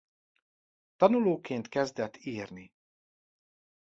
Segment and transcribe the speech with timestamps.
[0.95, 2.73] Tanulóként kezdett írni.